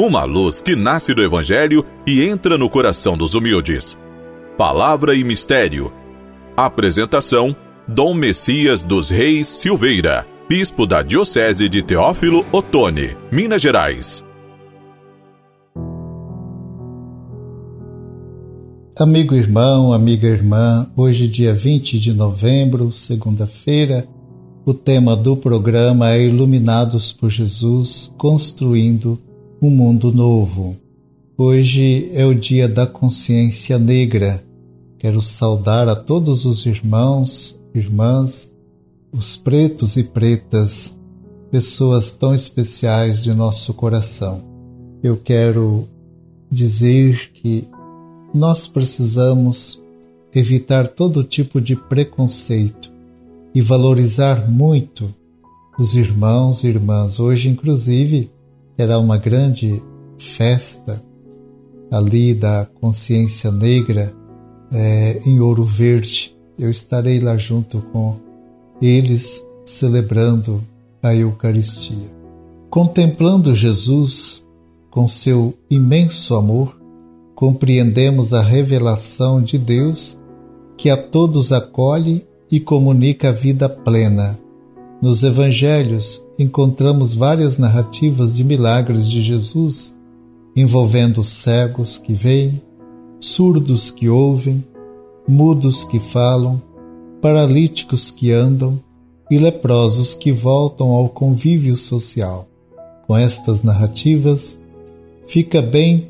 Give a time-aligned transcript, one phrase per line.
[0.00, 3.98] uma luz que nasce do Evangelho e entra no coração dos humildes.
[4.56, 5.92] Palavra e Mistério.
[6.56, 7.54] Apresentação:
[7.86, 14.24] Dom Messias dos Reis Silveira, Bispo da Diocese de Teófilo Otoni, Minas Gerais.
[18.98, 24.06] Amigo irmão, amiga irmã, hoje, dia 20 de novembro, segunda-feira,
[24.64, 29.18] o tema do programa é Iluminados por Jesus, construindo
[29.62, 30.74] um mundo novo.
[31.36, 34.42] Hoje é o dia da consciência negra.
[34.98, 38.56] Quero saudar a todos os irmãos, irmãs,
[39.12, 40.98] os pretos e pretas,
[41.50, 44.42] pessoas tão especiais de nosso coração.
[45.02, 45.86] Eu quero
[46.50, 47.68] dizer que
[48.32, 49.82] nós precisamos
[50.34, 52.90] evitar todo tipo de preconceito
[53.54, 55.14] e valorizar muito
[55.78, 57.20] os irmãos e irmãs.
[57.20, 58.30] Hoje, inclusive,
[58.80, 59.82] terá uma grande
[60.18, 61.04] festa
[61.90, 64.10] ali da consciência negra
[64.72, 66.34] é, em Ouro Verde.
[66.58, 68.16] Eu estarei lá junto com
[68.80, 70.62] eles celebrando
[71.02, 72.08] a Eucaristia.
[72.70, 74.46] Contemplando Jesus
[74.90, 76.74] com seu imenso amor,
[77.34, 80.18] compreendemos a revelação de Deus
[80.78, 84.40] que a todos acolhe e comunica a vida plena
[85.00, 89.96] nos evangelhos, encontramos várias narrativas de milagres de Jesus,
[90.54, 92.60] envolvendo cegos que veem,
[93.18, 94.62] surdos que ouvem,
[95.26, 96.60] mudos que falam,
[97.20, 98.78] paralíticos que andam
[99.30, 102.46] e leprosos que voltam ao convívio social.
[103.06, 104.60] Com estas narrativas,
[105.26, 106.08] fica bem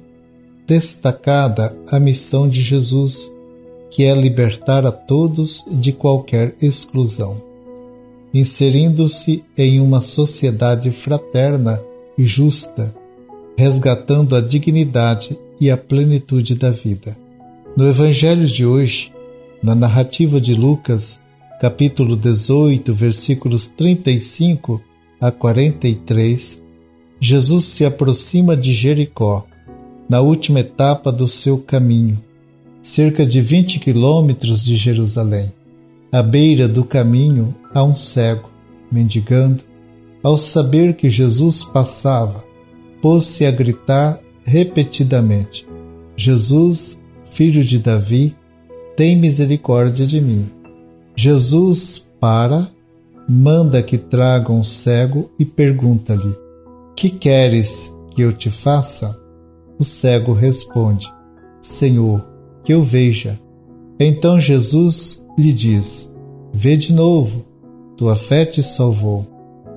[0.67, 3.31] destacada a missão de Jesus,
[3.91, 7.50] que é libertar a todos de qualquer exclusão
[8.33, 11.81] inserindo-se em uma sociedade fraterna
[12.17, 12.95] e justa,
[13.57, 17.17] resgatando a dignidade e a plenitude da vida.
[17.77, 19.13] No Evangelho de hoje,
[19.63, 21.23] na narrativa de Lucas,
[21.61, 24.81] capítulo 18, versículos 35
[25.21, 26.63] a 43,
[27.21, 29.45] Jesus se aproxima de Jericó,
[30.09, 32.19] na última etapa do seu caminho,
[32.83, 35.53] cerca de 20 quilômetros de Jerusalém.
[36.13, 38.51] À beira do caminho há um cego,
[38.91, 39.63] mendigando.
[40.23, 42.45] Ao saber que Jesus passava,
[43.01, 45.67] pôs-se a gritar repetidamente:
[46.17, 48.37] Jesus, filho de Davi,
[48.97, 50.51] tem misericórdia de mim.
[51.15, 52.69] Jesus para,
[53.29, 56.35] manda que tragam um cego e pergunta-lhe:
[56.97, 59.19] Que queres que eu te faça?
[59.79, 61.11] O cego responde:
[61.61, 62.27] Senhor,
[62.65, 63.39] que eu veja.
[63.99, 66.15] Então Jesus lhe diz:
[66.53, 67.45] Vê de novo,
[67.97, 69.27] tua fé te salvou.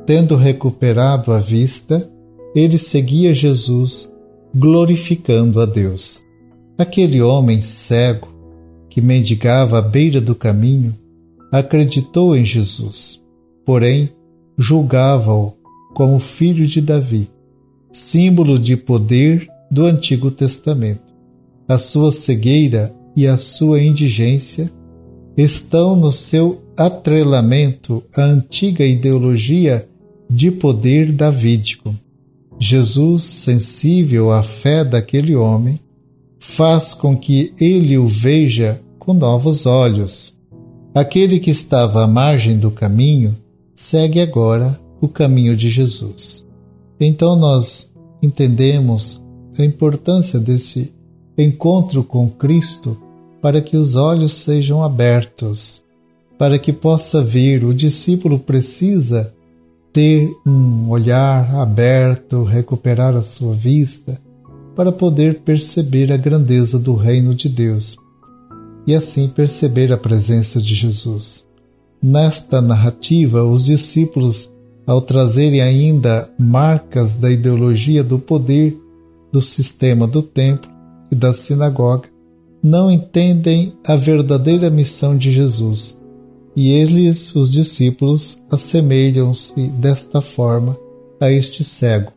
[0.05, 2.09] Tendo recuperado a vista,
[2.53, 4.13] ele seguia Jesus,
[4.53, 6.21] glorificando a Deus.
[6.77, 8.27] Aquele homem cego,
[8.89, 10.93] que mendigava à beira do caminho,
[11.51, 13.21] acreditou em Jesus,
[13.65, 14.09] porém
[14.57, 15.53] julgava-o
[15.93, 17.29] como filho de Davi,
[17.91, 21.13] símbolo de poder do Antigo Testamento.
[21.67, 24.71] A sua cegueira e a sua indigência
[25.37, 29.87] estão no seu atrelamento à antiga ideologia
[30.29, 31.93] de poder davídico.
[32.59, 35.79] Jesus, sensível à fé daquele homem,
[36.39, 40.39] faz com que ele o veja com novos olhos.
[40.93, 43.35] Aquele que estava à margem do caminho
[43.75, 46.45] segue agora o caminho de Jesus.
[46.99, 49.25] Então nós entendemos
[49.57, 50.93] a importância desse
[51.37, 52.97] encontro com Cristo
[53.43, 55.83] para que os olhos sejam abertos,
[56.39, 57.65] para que possa ver.
[57.65, 59.33] O discípulo precisa
[59.91, 64.17] ter um olhar aberto, recuperar a sua vista,
[64.73, 67.97] para poder perceber a grandeza do reino de Deus
[68.87, 71.45] e assim perceber a presença de Jesus.
[72.01, 74.49] Nesta narrativa, os discípulos,
[74.87, 78.77] ao trazerem ainda marcas da ideologia do poder
[79.33, 80.71] do sistema do templo
[81.11, 82.12] e da sinagoga,
[82.63, 86.01] não entendem a verdadeira missão de Jesus,
[86.55, 90.77] e eles, os discípulos, assemelham-se desta forma
[91.19, 92.13] a este cego.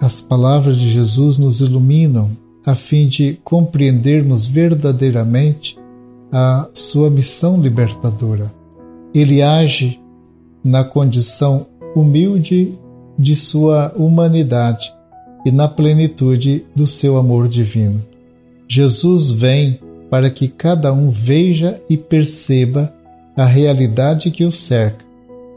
[0.00, 2.30] As palavras de Jesus nos iluminam
[2.64, 5.78] a fim de compreendermos verdadeiramente
[6.32, 8.52] a sua missão libertadora.
[9.12, 10.00] Ele age
[10.64, 12.78] na condição humilde
[13.18, 14.90] de sua humanidade
[15.44, 18.11] e na plenitude do seu amor divino.
[18.74, 19.78] Jesus vem
[20.08, 22.90] para que cada um veja e perceba
[23.36, 25.04] a realidade que o cerca,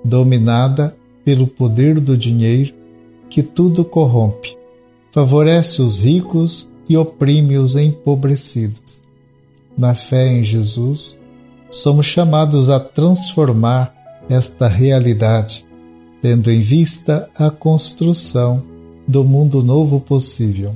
[0.03, 2.73] dominada pelo poder do dinheiro
[3.29, 4.57] que tudo corrompe.
[5.13, 9.01] favorece os ricos e oprime os empobrecidos.
[9.77, 11.17] Na fé em Jesus,
[11.71, 13.95] somos chamados a transformar
[14.29, 15.65] esta realidade,
[16.21, 18.61] tendo em vista a construção
[19.07, 20.75] do mundo novo possível.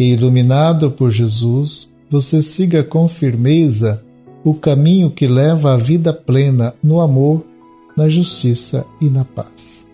[0.00, 4.02] Que, iluminado por Jesus, você siga com firmeza
[4.42, 7.44] o caminho que leva à vida plena no amor,
[7.94, 9.90] na justiça e na paz.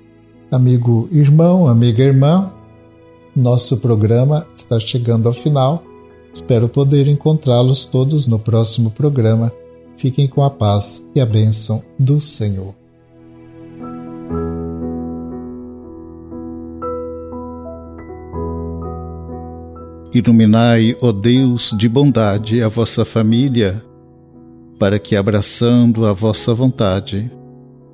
[0.48, 2.52] Amigo irmão, amiga irmã,
[3.34, 5.82] nosso programa está chegando ao final.
[6.32, 9.52] Espero poder encontrá-los todos no próximo programa.
[9.96, 12.85] Fiquem com a paz e a bênção do Senhor.
[20.16, 23.84] Iluminai, ó Deus de bondade, a vossa família,
[24.78, 27.30] para que, abraçando a vossa vontade,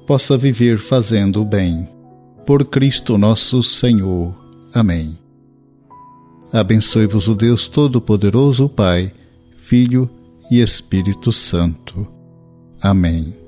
[0.07, 1.89] possa viver fazendo o bem.
[2.47, 4.33] Por Cristo nosso Senhor.
[4.73, 5.19] Amém.
[6.53, 9.13] Abençoe-vos o Deus Todo-Poderoso, Pai,
[9.57, 10.09] Filho
[10.49, 12.07] e Espírito Santo.
[12.81, 13.42] Amém.